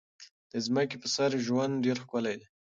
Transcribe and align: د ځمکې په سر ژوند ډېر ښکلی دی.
د 0.51 0.53
ځمکې 0.65 0.97
په 1.01 1.07
سر 1.15 1.29
ژوند 1.45 1.73
ډېر 1.85 1.97
ښکلی 2.03 2.35
دی. 2.39 2.47